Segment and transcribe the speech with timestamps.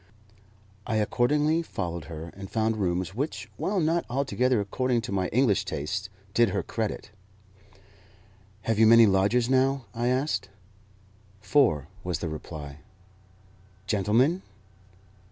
[0.87, 5.63] I accordingly followed her, and found rooms which, while not altogether according to my English
[5.63, 7.11] tastes, did her credit.
[8.63, 10.49] "Have you many lodgers now?" I asked.
[11.39, 12.79] "Four," was the reply.
[13.85, 14.41] "Gentlemen?"